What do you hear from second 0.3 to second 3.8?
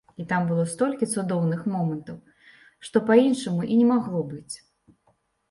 было столькі цудоўных момантаў, што па-іншаму і